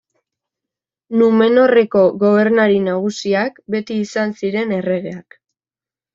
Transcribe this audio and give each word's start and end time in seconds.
Numenorreko 1.21 2.01
gobernari 2.23 2.81
nagusiak, 2.87 3.61
beti 3.77 4.01
izan 4.07 4.35
ziren 4.43 4.75
erregeak. 4.81 5.41